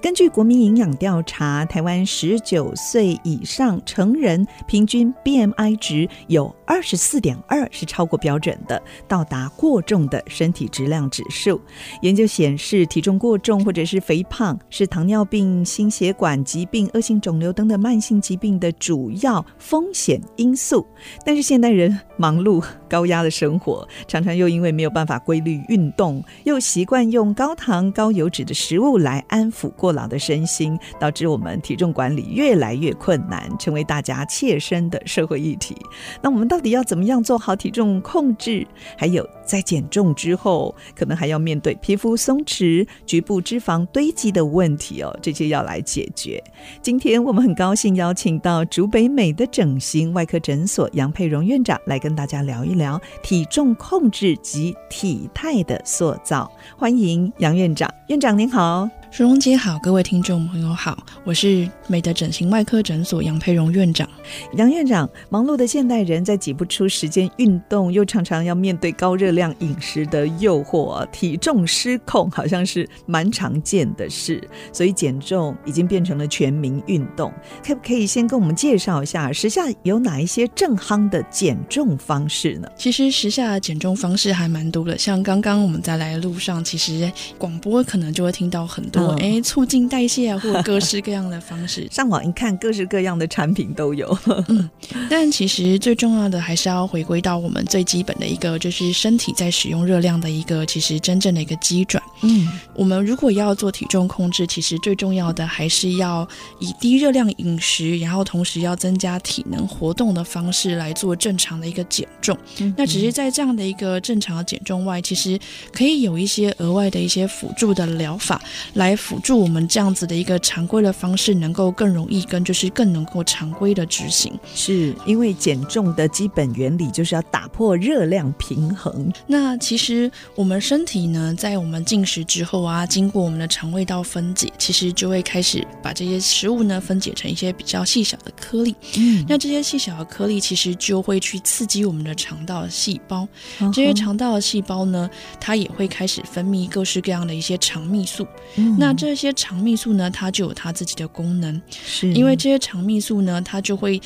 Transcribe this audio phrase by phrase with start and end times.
[0.00, 11.60] 根据国民营养调查，台湾十九岁以上成人平均 BMI 值有二十四点二，是超过标准的，到达过重的身体质量指数。
[12.02, 20.86] 研究显示，体重过重或者是肥胖是糖尿病、心血管疾病、恶性肿瘤等等慢性疾病的主要风险因素。
[21.24, 35.74] 但是现代人忙碌高压的生活，常常又因为没有办法规律运动，又习惯用高糖高油脂的食物来安抚过劳的身心，导致我们体重管理越来越困难，成为大家切身的社会议题。
[36.20, 38.66] 那我们到底要怎么样做好体重控制？
[38.98, 46.42] 还有在减重之后，可能还要面对皮肤松弛、局部脂肪堆积的问题哦，这些要来解决。
[46.82, 56.50] 今天我们很高兴邀请到竹北美的整形外科诊所杨佩荣院长来跟大家聊一聊体重控制及体态的塑造。
[56.76, 58.88] 欢迎杨院长，院长您好。
[59.10, 64.06] 淑荣姐好，各位听众朋友好，我是美的整形外科诊所杨培荣院长。
[64.54, 77.32] 杨院长，忙碌的现代人在挤不出时间运动，又常常要面对高热量饮食的诱惑，体重失控好像是蛮常见的事，所以减重已经变成了全民运动。
[77.64, 82.68] 可不可以先跟我们介绍一下时下有哪一些正夯的减重方式呢？
[82.76, 88.95] 其实时下的减重方式还蛮多的，像刚刚我们在来的路上，其实广播可能就会听到很多。
[89.18, 94.16] 哎，促进代谢啊，或者各式各样的方式， 上网一看，各式各样的产品都有。
[94.48, 94.68] 嗯，
[95.10, 102.02] 但其实最重要的还是要回归到我们最基本的一个，就是身体在使用热量的一个，其实真正的一个基准。
[102.22, 106.26] 嗯，我们如果要做体重控制，其实最重要的还是要
[106.58, 112.36] 以低热量饮食，然后同时要增加体能活动的方式来做正常的一个减重。
[112.60, 115.38] 嗯，那只是在这样的一个正常的减重外，其实
[115.72, 118.40] 可以有一些额外的一些辅助的疗法
[118.74, 118.85] 来。
[118.94, 129.10] 辅助我们这样子的一个常规的方式，能够更容易跟就是更能够常规的执行，是因为减重的基本原理就是要打破热量平衡。
[129.26, 138.74] 那其实我们身体呢，在我们进食之后啊，经过我们的肠胃道分解，其实就会开始把这些食物呢分解成一些比较细小的颗粒。
[138.98, 143.26] 嗯，那这些细小的颗粒其实就会去刺激我们的肠道的细胞，
[143.72, 145.08] 这些肠道的细胞呢，
[145.40, 148.26] 它也会开始分泌各式各样的一些肠泌素。
[148.56, 154.00] 嗯，那那这些肠泌素呢，它就有它自己的功能，是因为这些肠泌素呢，它就会。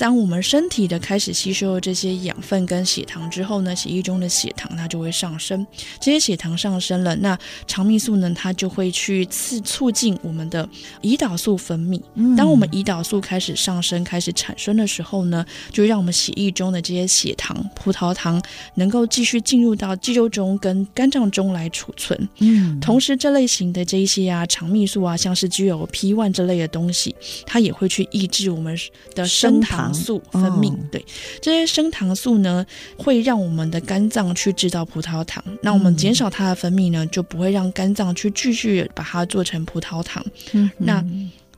[0.00, 5.66] 当我们身体的开始吸收了这些养分跟血糖之后呢，血液中的血糖它就会上升。
[6.00, 10.66] 这些血糖上升了，那肠泌素呢，它就会去刺促进我们的
[11.02, 12.00] 胰岛素分泌。
[12.34, 18.42] 当我们胰岛素开始上升、开始产生的时候呢，就让我们血液中的这些血糖、葡萄糖
[18.76, 22.26] 能够继续进入到肌肉中跟肝脏中来储存。
[22.38, 28.74] 嗯，同时这类型的这一些啊肠泌素啊，像是具有 P1 这类的东西，它也会去抑制我们
[29.14, 29.89] 的升糖。
[29.92, 31.04] 素分泌，对，
[31.40, 32.64] 这些升糖素呢，
[32.96, 35.42] 会让我们的肝脏去制造葡萄糖。
[35.62, 40.24] 那我们减少它的分泌呢，就不会让肝脏去继续把它做成葡萄糖。
[40.52, 41.04] 嗯，那。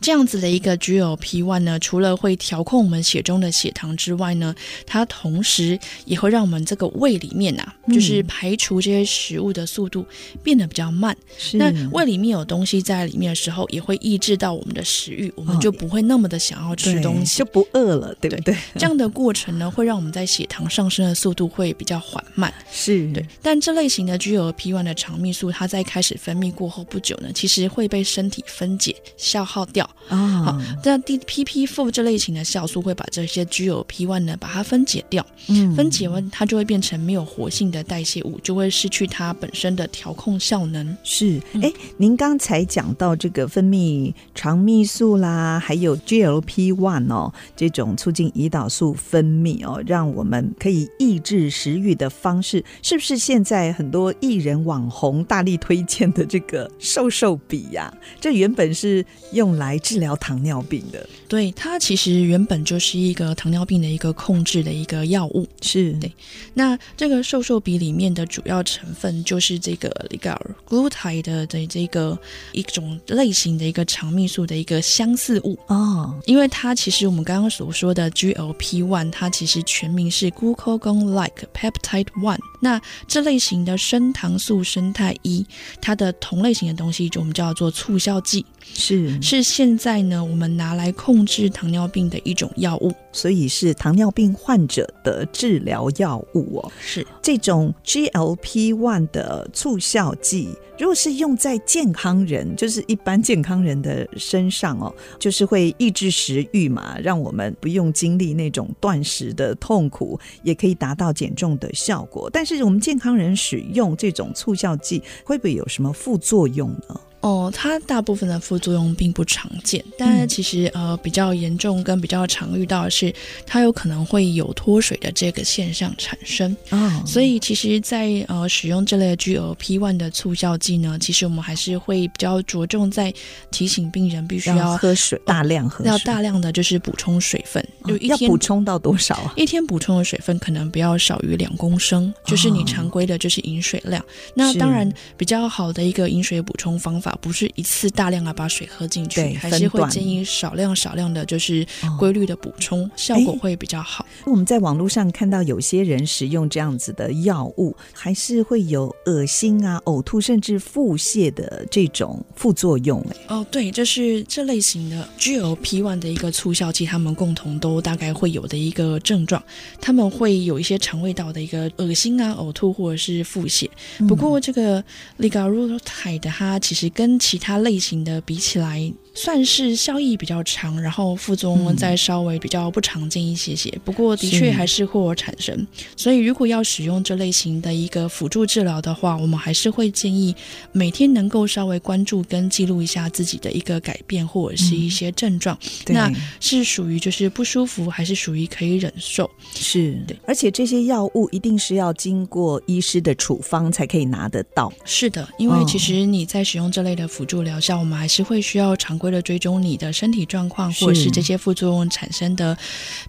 [0.03, 4.55] 这样子的一个 GLP-1 呢，除了会调控我们血中的血糖之外呢，
[4.85, 10.05] 它同时也会让我们这个胃里面啊，嗯、就是排除这些食物的速度
[10.43, 11.17] 变得比较慢。
[11.39, 18.53] 是那胃里面有东西在里面的时候，也会抑制到我们的食欲，我们就不会那么的想要吃东西，就不饿了，对不对？
[18.53, 22.53] 对这样的过程呢，会让我们在血糖上升的速度会比较缓慢。
[22.71, 29.89] 是对，但这类型的 GLP-1 的肠泌素，它在开始分泌过后不久呢，其实会被身体分解消耗掉。
[30.09, 40.97] 啊，好，那 DPP-4 这类型的酵素会把这些 GLP-1 呢，把它分解掉，嗯，分解完它就会变成没有活性的代谢物，就会失去它本身的调控效能。
[41.05, 57.95] 是，哎、嗯，您刚才讲到这个分泌肠泌素啦，还有 GLP-1 哦，这种促进胰岛素分泌哦，让我们可以抑制食欲的方式，是不是现在很多艺人网红大力推荐的这个瘦瘦笔呀、啊？
[58.21, 59.79] 这原本是用来。
[59.83, 65.93] 治疗糖尿病的，对，它其实原本就是一个糖尿病的一个控制的一个药物，是。
[65.95, 66.11] 对。
[66.55, 72.19] 那这个瘦瘦笔里面的主要成分就是这个 Liraglutide 的这个
[72.53, 75.59] 一种类型的一个肠泌素的一个相似物。
[75.67, 82.39] 哦，因为它其实我们刚刚所说的 GLP one，它其实全名是 Glucagon-like Peptide One。
[82.65, 85.45] 那这类型的升糖素生态一，
[85.81, 89.21] 它的同类型的东西就我们叫做促效剂，是。
[89.21, 96.73] 是现在呢我们拿来控制糖尿病的一种药物，所以是糖尿病患者的治疗药物哦。
[96.81, 100.49] 是这种 GLP-1 的促效剂，
[100.79, 112.29] 如果是用在健康人，就是一般健康人的身上哦，就是会抑制食欲嘛，让我们不用经历那种断食的痛苦，也可以达到减重的效果。
[112.33, 117.01] 但是我们健康人使用这种促效剂，会不会有什么副作用呢？
[117.23, 123.15] 哦，它大部分的副作用并不常见，但是其实呃比较严重跟比较常遇到的是，
[123.47, 126.55] 它有可能会有脱水的这个现象产生。
[126.71, 133.15] 哦，所以其实在，在呃使用这类的 GLP-1 的促效剂呢，其实我们还是会比较着重在
[133.53, 139.33] 提醒病人必须要，要喝水，大量喝水，要大量的就是补充水分，就一天，补充到多少啊？
[139.37, 144.03] 一天补充的水分可能不要少于两公升，就是你常规的就是饮水量。
[144.03, 147.12] 哦，那当然比较好的一个饮水补充方法。
[147.21, 151.67] 不是一次大量的把水喝进去，还是会建议少量少量的，就是
[151.99, 154.07] 规律的补充，哦，效果会比较好。
[154.25, 163.05] 我们在网络上看到有些人使用这样子的药物，还是会有恶心啊、呕吐，甚至腹泻的这种副作用。
[163.29, 169.43] 哦，对，就是这类型的 GLP-1 的一个促效剂，他们共同都大概会有的一个症状，
[169.81, 173.69] 他们会有一些肠胃道的一个恶心啊、呕吐或者是腹泻。
[174.09, 174.83] 不过这个
[175.19, 183.71] Liraglutide 的它其实跟其他类型的比起来，算是效益比较长，然后副作用再稍微比较不常见一些些。
[183.71, 185.67] 嗯、不过的确还是会有产生，
[185.97, 190.35] 所以如果要使用这类型的一个辅助治疗的话，我们还是会建议
[190.73, 195.57] 每天能够稍微关注跟记录一下自己的一个改变或者是一些症状。
[195.87, 199.31] 嗯、那是属于就是不舒服，还是属于可以忍受？
[199.55, 204.73] 是对，而且这些药物一定是要经过医师的处方才可以拿得到。
[204.85, 212.57] 是的，因为其实你在使用这类的辅助疗效，我们还是会需要常规的追踪你的身体状况，或者是这些副作用产生的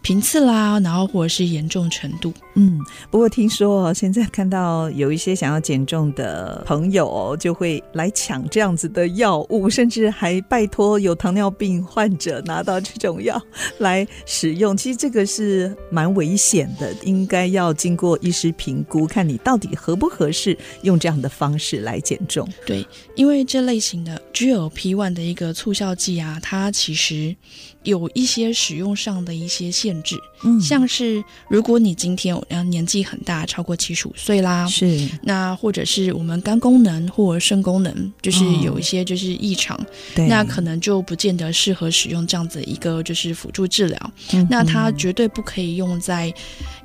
[0.01, 2.33] 频次啦，然后或者是严重程度。
[2.55, 2.79] 嗯，
[3.11, 13.39] 不过听说现在看到有一些想要减重的朋友就会来抢这样子的药物，甚至还拜托有糖尿病患者拿到这种药
[13.77, 14.75] 来使用。
[14.75, 22.47] 其实这个是蛮危险的，应该要经过医师评估，看你到底合不合适用这样的方式来减重。
[22.65, 22.85] 对，
[23.15, 27.35] 因为这类型的 GLP-1 的一个促效剂啊，它其实
[27.83, 32.33] 有一些使用上的一些限制，嗯，像是如果你今天
[32.69, 35.09] 年纪很大，超过七十五岁啦，是。
[35.23, 39.77] 那或者是我们肝功能或肾功能就是有一些就是异常，
[40.15, 46.33] 那可能就不见得适合使用这样子一个就是辅助治疗，嗯、那它绝对不可以用在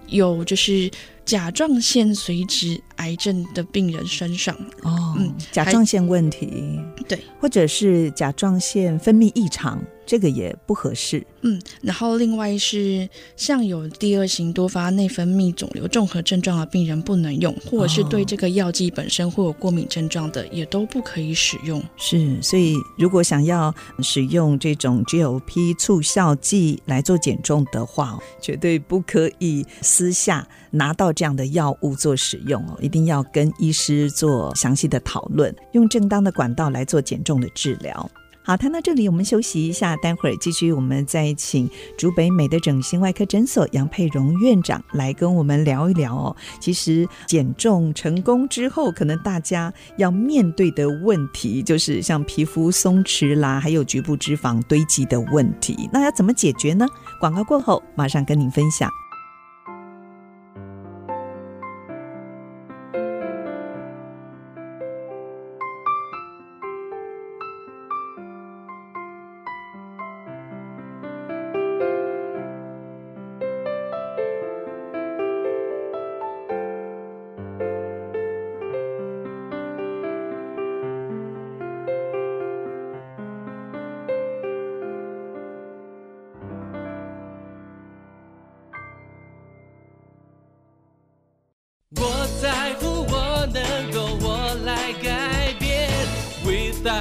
[0.09, 0.91] 有就是。
[1.29, 9.79] 甲状腺髓质癌症的病人身上哦，嗯，甲状腺问题对，或者是甲状腺分泌异常。
[10.09, 11.25] 这个也不合适。
[11.43, 13.07] 嗯，然后另外是
[13.37, 21.85] 像有第二型多发内分泌肿瘤综合症状的病人不能用，或者是对这个药剂本身会有过敏症状的，也都不可以使用。
[21.99, 23.73] 是，所以如果想要
[24.03, 38.11] 使用这种 GLP 促效剂来做减重的话，绝对不可以私下拿到这样的药物做使用哦，一定要跟医师做详细的讨论，用正当的管道来做减重的治疗。
[38.49, 46.35] 好，谈到这里，我们休息一下，待会儿继续，我们再请竹北美的整形外科诊所杨佩荣院长来跟我们聊一聊哦。
[46.59, 56.87] 其实减重成功之后，可能大家要面对的问题，就是像皮肤松弛啦，还有局部脂肪堆积的问题，那要怎么解决呢？
[57.21, 58.91] 广告过后，马上跟您分享。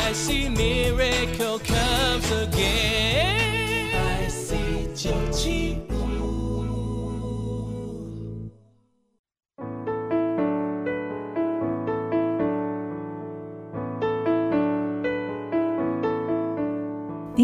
[0.08, 1.17] I see mirrors.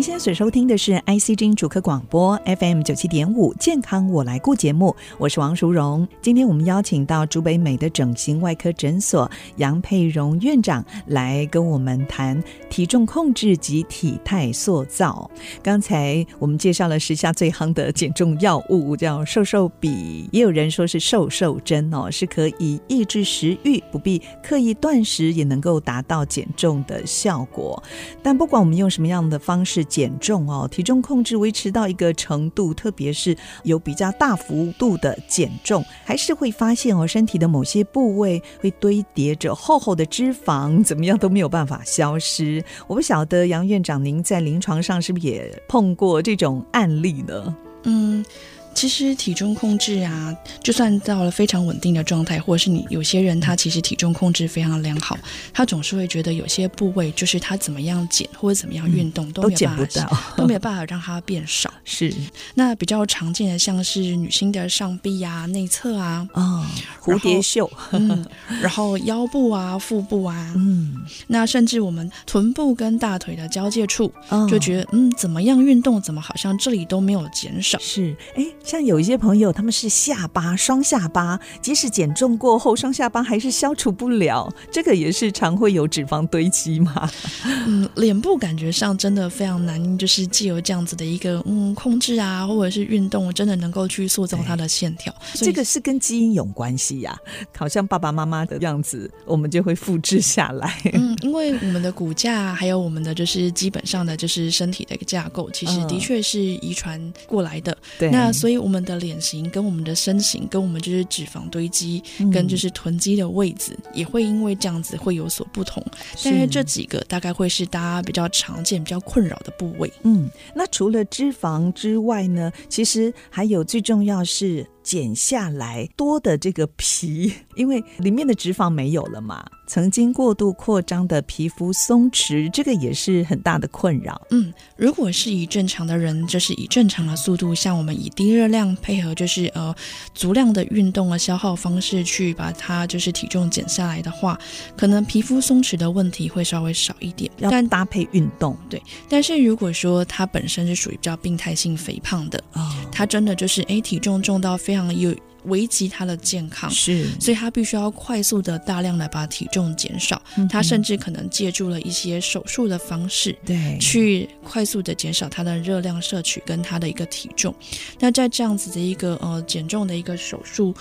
[0.04, 6.06] 现在所收听的是 IC 之主客广播 FM 九七点五健康我来顾节目，我是王淑荣。
[6.22, 15.32] 今天我们邀请到竹北美的整形外科诊所杨佩荣院长来跟我们谈体重控制及体态塑造。
[15.64, 27.82] 刚才我们介绍了时下最夯的减重药物，叫瘦瘦笔，也有人说是瘦瘦针哦，是可以抑制食欲，不必刻意断食也能够达到减重的效果。
[28.22, 42.64] 但不管我们用什么样的方式，减重哦，体重控制维持到一个程度，特别是有比较大幅度的减重，还是会发现哦，身体的某些部位会堆叠着厚厚的脂肪，怎么样都没有办法消失。
[42.88, 47.56] 我不晓得杨院长，您在临床上是不是也碰过这种案例呢？
[47.84, 48.26] 嗯。
[48.74, 55.18] 其实体重控制啊，就算到了非常稳定的状态，或者是你有些人他其实体重控制非常良好，
[55.54, 61.72] 他总是会觉得有些部位就是他怎么样减或者怎么样运动、嗯、都减不到， 都没有办法让它变少。
[61.86, 62.14] 是，
[62.56, 66.66] 那比较常见的像是女性的上臂啊、内侧啊，哦，
[67.02, 68.26] 蝴蝶袖，嗯，
[68.62, 70.96] 然后腰部啊、腹部啊，嗯，
[71.28, 77.78] 那甚至我们臀部跟大腿的交界处，哦、就觉得嗯，怎么样运动，怎么好像这里都没有减少。
[77.80, 78.44] 是，哎。
[78.64, 84.50] 像有一些朋友，他们是下巴双下巴，即使减重过后，双下巴还是消除不了。
[84.72, 87.10] 这个也是常会有脂肪堆积嘛。
[87.68, 95.14] 嗯，脸部感觉上真的非常难，就是既有这样子的一个嗯控制啊，或者是运动，真的能够去塑造它的线条。
[95.34, 97.20] 这个是跟基因有关系呀、啊，
[97.58, 100.80] 好像爸爸妈妈的样子，我们就会复制下来。
[100.94, 107.78] 嗯，因为我们的骨架还有我们的就是基本上的就是身体的一个架构，其实的确是遗传过来的。
[108.00, 108.53] 对、嗯，那所以。
[108.58, 115.84] 我们的脸型跟我们的身形，跟我们就是脂肪堆积，跟就是囤积的位置，嗯、也会因为这样子会有所不同。
[116.24, 119.92] 但是这几个大概会是大家比较常见、比较困扰的部位。
[120.04, 124.66] 嗯，那除了脂肪之外呢，其实还有最重要是。
[124.84, 134.22] 减下来多的这个皮，因为里面的脂肪没有了嘛，曾经过度扩张的皮肤松弛，这个也是很大的困扰。
[134.30, 139.74] 嗯，如果是以正常的人，就是以正常的速度，像我们以低热量配合就是呃
[140.14, 144.40] 足量的运动的消耗方式去把它就是体重减下来的话，
[144.78, 148.56] 可能皮肤松弛的问题会稍微少一点，要搭配运动。
[148.70, 155.12] 对，但是如果说它本身是属于比较病态性肥胖的，哦，它真的就是哎体重重到非非常有。
[155.46, 160.22] 危及他的健康，是，所以他必须要快速的、大量的把体重减少。
[160.38, 167.54] 嗯、他甚至可能借助了一些手术的方式，对，去快速的减少他的热量摄取跟他的一个体重。
[168.00, 170.74] 那在这样子的一个呃减重的一个手术，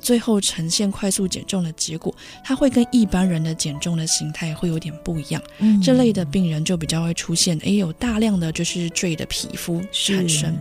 [0.00, 5.42] 最后呈现快速减重的结果，他会跟一般人的减重的形态会有点不一样。
[5.58, 10.56] 嗯，这类的病人就比较会出现，哎，有大量的就是赘的皮肤产生。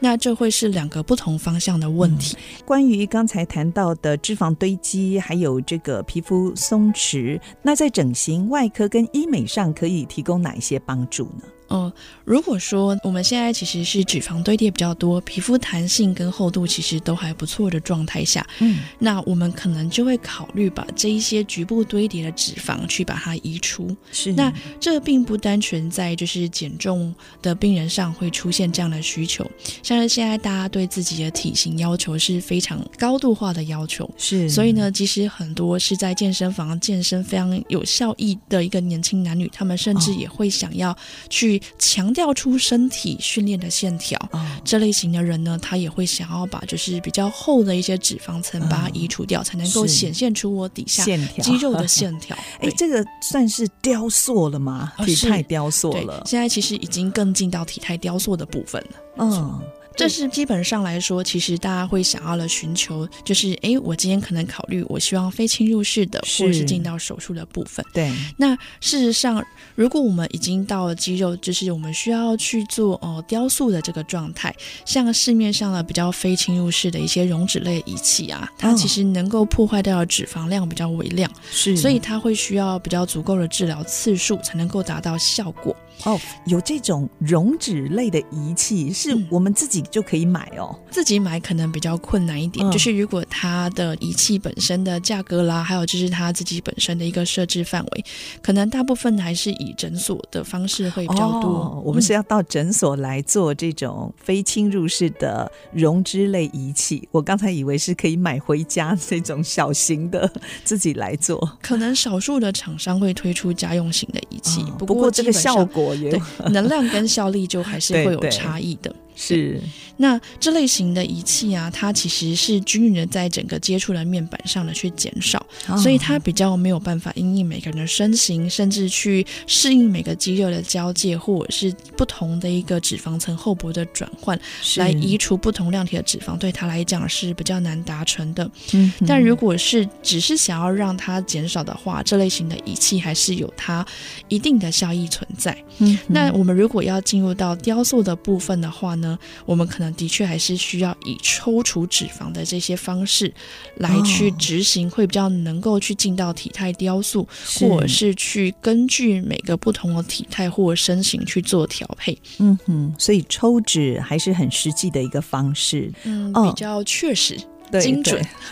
[0.00, 2.36] 那这会是两个不同方向的问题。
[2.36, 11.44] 嗯、关于于刚才谈到的脂肪堆积，还有这个皮肤松弛，那在整形外科跟医美上可以提供哪一些帮助呢？
[11.70, 11.92] 嗯，
[12.24, 23.96] 如果说我们现在其实是脂肪堆叠比较多，皮肤弹性跟厚度其实都还不错的状态下，嗯，那我们可能就会考虑把这一些局部堆叠的脂肪去把它移除。
[24.12, 29.50] 是，那这并不单纯在就是减重的病人上会出现这样的需求，
[29.82, 40.94] 像是现在大家对自己的体型要求是非常高度化的要求，是，所以呢，其实很多是在健身房健身非常有效益的一个年轻男女，他们甚至也会想要
[41.30, 41.53] 去。
[41.78, 51.04] 强调出身体训练的线条，哦，这类型的人呢，他也会想要把就是比较厚的一些脂肪层把它移除掉，哦，才能够显现出我底下
[51.42, 52.36] 肌肉的线条。
[52.60, 54.92] 哎，这个算是雕塑了吗？
[55.04, 56.22] 体态雕塑了。
[56.26, 58.90] 现在其实已经更进到体态雕塑的部分了。
[59.18, 59.60] 嗯。
[59.96, 67.84] 这是基本上来说，其实大家会想要的寻求，就是哎，我今天可能考虑，我希望非侵入式的，或者是进到手术的部分。
[67.92, 68.12] 对。
[68.36, 85.74] 那事实上，如果我们已经到了肌肉，就是我们需要去做哦、呃、雕塑的这个状态，像市面上的比较非侵入式的一些溶脂类仪器啊，它其实能够破坏掉的脂肪量比较微量，是，所以它会需要比较足够的治疗次数才能够达到效果。
[86.02, 90.78] 哦，有这种溶脂类的仪器，是我们自己就可以买哦。
[90.90, 98.04] 自己买可能比较困难一点，嗯、就是如果它的仪器本身的价格啦，还有就是它自己本身的一个设置范围，
[98.42, 101.50] 可能大部分还是以诊所的方式会比较多。
[101.50, 107.08] 哦、我们是要到诊所来做这种非侵入式的溶脂类仪器。
[107.10, 110.30] 我刚才以为是可以买回家这种小型的
[110.64, 116.64] 自己来做，可能少数的厂商会推出家用型的仪器，哦、不过这个效果也对能。
[116.68, 118.94] 量跟效力就还是会有差异的。
[119.14, 119.60] 是，
[119.96, 134.36] 那这类型的仪器啊，它其实是均匀的在整个接触的面板上的去减少，哦、所以它比较没有办法因应每个人的身形，甚至去适应每个肌肉的交界，或者是不同的一个脂肪层厚薄的转换，
[134.78, 138.50] 来移除不同量体的脂肪，对它来讲是比较难达成的。
[138.72, 143.86] 嗯，但如果是只是想要让它减少的话，这类型的仪器还是有它
[144.26, 145.56] 一定的效益存在。
[145.78, 153.32] 嗯，那我们如果要进入到雕塑的部分的话呢，呢，我们可能的确还是需要以抽除脂肪的这些方式
[153.76, 157.26] 来去执行，会比较能够去进到体态雕塑，
[157.60, 162.16] 或者是去根据每个不同的体态或身形去做调配。
[162.38, 167.36] 嗯哼，所以抽脂还是很实际的一个方式，嗯，比较确实、
[167.72, 168.24] 哦、精准。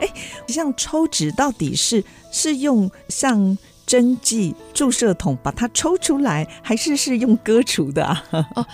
[0.00, 0.08] 哎，
[0.48, 3.56] 像抽脂到底是是用像？
[3.92, 8.24] 针剂注射筒把它抽出来，还是是用割除的啊？
[8.54, 8.66] 哦，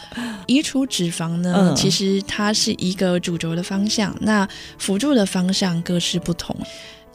[0.47, 4.49] 移除脂肪呢，嗯、其实它是一个主轴的方向，那
[4.79, 6.55] 辅助的方向各是不同，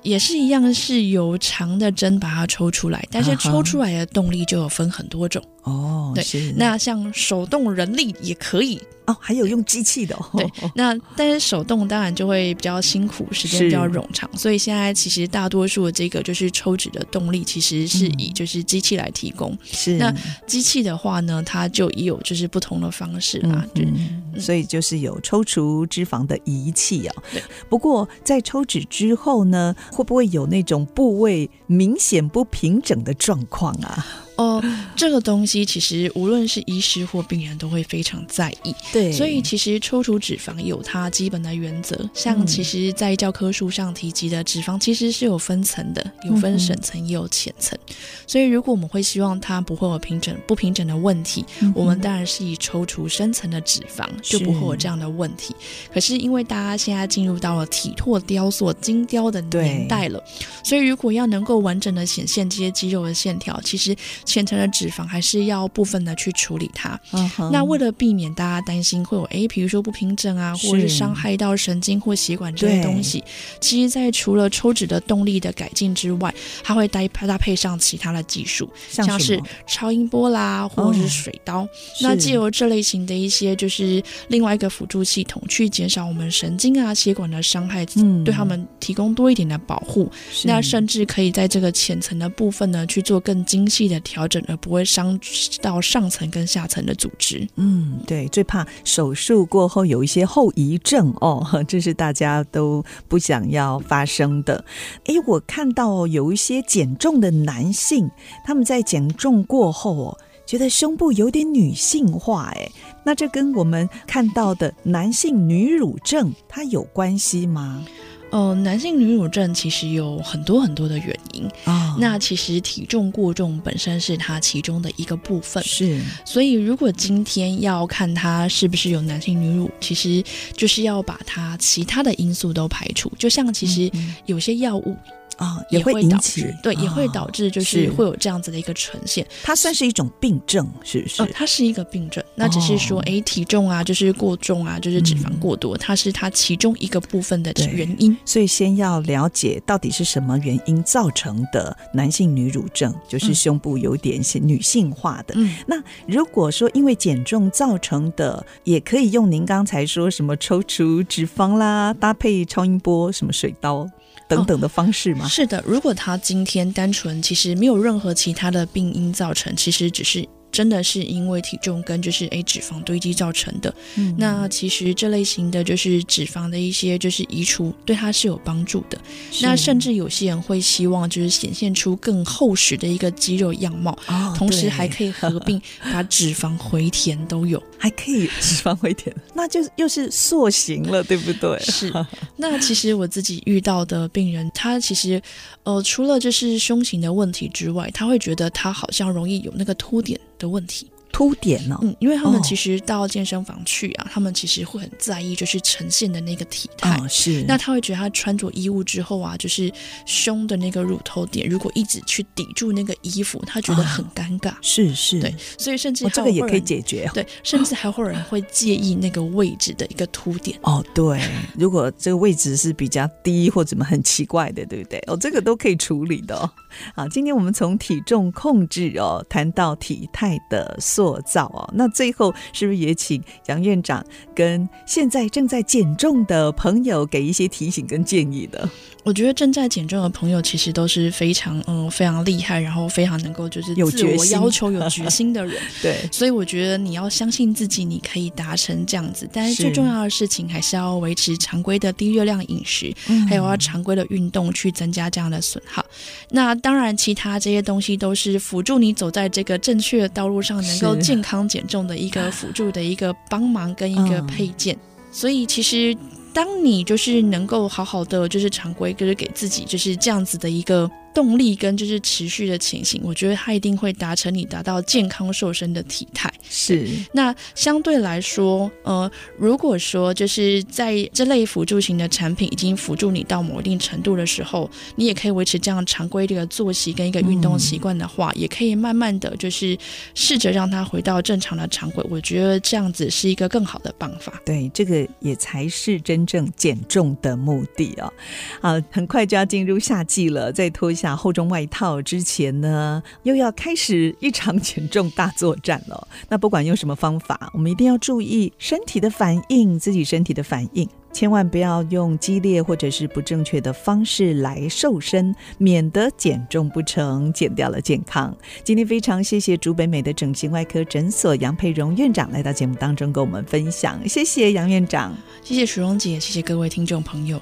[0.01, 5.41] 也是一样是由长的针把它抽出来，但是抽出来的动力就有分很多种。
[5.61, 10.15] 哦，对，那像手动人力也可以哦，还有用机器的。
[10.15, 10.25] 哦。
[10.33, 19.57] 对， 那但是手动当然就会比较辛苦，时间比较冗长，所以现在其实大多数的这个就是抽脂的动力，其实是以就是机器来提供。
[19.63, 20.15] 是、嗯，那
[20.47, 27.23] 机器的话呢，它就也有就是不同的方式啦，对、嗯嗯，所以就是有抽除脂肪的仪器哦。
[27.31, 34.05] 对，不过在抽脂之后呢，会不会有那种部位明显不平整的状况啊？
[34.35, 34.63] 哦，
[34.95, 38.73] 这个东西其实无论是医师或病人都会非常在意。
[38.91, 42.09] 对，所以其实抽除脂肪有它基本的原则。
[42.13, 47.77] 像其实，在教科书上提及的脂肪，其实是有分层的，有分深层也有浅层。
[48.25, 55.55] 所以，如果我们会希望它不会有平整不平整的问题，我们当然是以抽除深层的脂肪，就不会有这样的问题。
[55.93, 60.19] 可是，因为大家现在进入到了体拓雕塑、精雕的年代了，
[60.63, 63.95] 所以如果要能够完整的显现这些肌肉的线条，其实。
[64.25, 66.99] 浅层的脂肪还是要部分的去处理它。
[67.11, 67.49] Uh-huh.
[67.51, 73.23] 那为了避免大家担心会有诶，比如说不平整啊，或者是伤害到神经或血管这些东西，
[73.59, 76.33] 其实，在除了抽脂的动力的改进之外，
[76.63, 81.61] 它会搭搭配上其他的技术，像，像是超音波啦，或者是水刀。
[81.61, 81.69] Oh,
[82.01, 90.09] 那借由这类型的一些就是另外一个辅助系统，去减少我们神经啊、血管的伤害，嗯，对他们提供多一点的保护。
[90.43, 93.99] 那甚至可以在这个浅层的部分呢，去做更精细的。
[94.03, 95.19] 调调整而不会伤
[95.59, 97.47] 到上层跟下层的组织。
[97.55, 104.63] 嗯，对，最怕手术过后有一些后遗症哦， 这是大家都不想要发生的。
[105.05, 108.07] 哎，我看到有一些减重的男性，
[108.45, 112.69] 他们在减重过后哦，觉得胸部有点女性化，哎，
[113.03, 117.83] 那这跟我们看到的男性女乳症它有关系吗？
[118.33, 121.91] 哦、呃，男性女乳症其实有很多很多的原因啊。
[121.91, 125.63] 哦、那其实体重过重本身是它其中的一个部分。
[125.63, 130.23] 是，所以如果今天要看它是不是有男性女乳，其实
[130.57, 133.11] 就是要把它其他的因素都排除。
[133.19, 133.89] 就像其实
[134.25, 134.97] 有些药物。
[135.43, 139.25] 啊、哦，也会引起对，也会导致就是会有这样子的一个呈现。
[139.43, 141.21] 它算是一种病症，是不是？
[141.21, 142.23] 哦，它是一个病症。
[142.35, 148.15] 那只是说，哎、哦，体重啊，就是过重啊，就是脂肪过多，嗯、它是它其中一个部分的原因。
[148.25, 155.33] 所以先要了解到底是什么原因造成的男性女乳症，就是胸部有点女性化的。
[155.37, 163.89] 嗯，那如果说因为减重造成的，也可以用您刚才说什么抽除脂肪啦，搭配超音波，什么水刀。
[164.27, 165.25] 等等的方式吗？
[165.25, 170.27] 哦，是的，如果他今天单纯其实没有任何其他的病因造成，其实只是。
[170.53, 173.73] 真的是因为体重跟就是诶脂肪堆积造成的。
[173.95, 178.95] 嗯，那其实这类型的就是脂肪的一些就是移除，对它是有帮助的。
[179.41, 185.59] 那甚至有些人会希望就是显现出更厚实的一个肌肉样貌，哦，同时还可以合并
[185.91, 191.59] 把脂肪回填都有，还可以脂肪回填， 那就又是塑形了，对不对？
[191.59, 191.91] 是。
[192.37, 195.21] 那其实我自己遇到的病人，他其实
[195.63, 201.79] 呃除了就是胸型的问题之外，他会觉得他好像容易有那个凸点的问题凸点呢、哦？
[201.83, 206.97] 嗯，因为他们其实到健身房去啊，哦、他们其实会很在意，就是呈现的那个体态。
[206.97, 207.45] 哦、是。
[207.47, 209.71] 那他会觉得他穿着衣物之后啊，就是
[210.07, 214.49] 胸的那个乳头点，如果一直去抵住那个衣服，他觉得很尴尬。
[214.49, 215.21] 哦、是是。
[215.21, 217.07] 对，所以甚至、哦、这个也可以解决。
[217.13, 220.57] 对，甚至还会有人会介意那个位置的一个凸点。
[220.63, 221.21] 哦，对，
[221.55, 224.97] 如果这个位置是比较低或怎么很奇怪的，对不对？
[225.05, 226.49] 哦，这个都可以处理的、哦。
[226.95, 234.03] 好，今天我们从体重控制哦谈到体态的塑造哦，那最后是不是也请杨院长
[234.35, 238.69] 跟现在正在减重的朋友给一些提醒跟建议的？
[239.03, 245.61] 我觉得正在减重的朋友其实都是非常嗯非常厉害，然后非常能够就是自我要求有决心的人。
[245.83, 249.27] 对，所以我觉得你要相信自己，你可以达成这样子。
[249.33, 255.85] 但是最重要的事情还是要维持常规的低热量饮食，嗯、还有要常规的运动去增加这样的损耗。
[256.29, 264.75] 那当然，其他这些东西都是辅助你走在这个正确的道路上，能够健康减重的一个辅助的一个帮忙跟一个配件。
[264.75, 264.79] 嗯、
[265.11, 265.95] 所以其实。
[266.35, 270.89] 当你就是能够好好的，就是常规，就是给自己就是这样子的一个。
[271.13, 276.31] 动力跟就是持续的情形，我觉得它一定会达成你达到健康瘦身的体态。
[276.49, 289.77] 是，那相对来说，呃，如果说就是在这类辅助型的产品已经辅助你到某一定程度的时候，你也可以维持这样常规的一个作息跟一个运动习惯的话，嗯、也可以慢慢的就是
[290.15, 292.03] 试着让它回到正常的常规。
[292.09, 294.41] 我觉得这样子是一个更好的办法。
[294.45, 298.13] 对，这个也才是真正减重的目的哦。
[298.61, 300.93] 好，很快就要进入夏季了，再拖。
[301.03, 306.07] 下厚重外套之前呢， 又要开始一场减重大作战了。
[306.29, 318.33] 那不管用什么方法，我们一定要注意身体的反应，自己身体的反应，千万不要用激烈或者是不正确的方式来瘦身，免得减重不成，减掉了健康。
[318.63, 325.13] 今天非常谢谢竹北美的整形外科诊所杨沛蓉院长来到节目当中跟我们分享，谢谢杨院长，
[325.43, 327.41] 谢谢淑蓉姐，谢谢各位听众朋友。